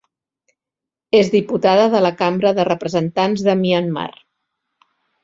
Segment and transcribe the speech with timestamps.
[1.19, 4.09] És diputada de la Cambra de Representants de Myanmar.